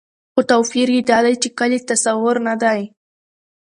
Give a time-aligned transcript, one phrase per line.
[0.33, 2.81] خو توپير يې دا دى، چې کلي تصور نه دى